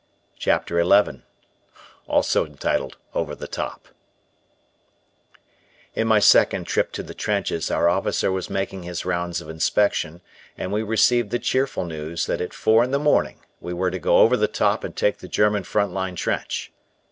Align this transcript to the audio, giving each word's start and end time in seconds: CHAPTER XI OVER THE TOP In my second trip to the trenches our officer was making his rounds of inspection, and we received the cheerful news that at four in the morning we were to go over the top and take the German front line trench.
CHAPTER 0.39 0.83
XI 0.83 1.21
OVER 2.09 3.35
THE 3.35 3.47
TOP 3.47 3.87
In 5.93 6.07
my 6.07 6.17
second 6.19 6.63
trip 6.65 6.91
to 6.93 7.03
the 7.03 7.13
trenches 7.13 7.69
our 7.69 7.87
officer 7.87 8.31
was 8.31 8.49
making 8.49 8.81
his 8.81 9.05
rounds 9.05 9.41
of 9.41 9.49
inspection, 9.51 10.21
and 10.57 10.71
we 10.71 10.81
received 10.81 11.29
the 11.29 11.37
cheerful 11.37 11.85
news 11.85 12.25
that 12.25 12.41
at 12.41 12.51
four 12.51 12.83
in 12.83 12.89
the 12.89 12.97
morning 12.97 13.41
we 13.59 13.73
were 13.75 13.91
to 13.91 13.99
go 13.99 14.17
over 14.17 14.35
the 14.35 14.47
top 14.47 14.83
and 14.83 14.95
take 14.95 15.19
the 15.19 15.27
German 15.27 15.63
front 15.63 15.91
line 15.91 16.15
trench. 16.15 16.71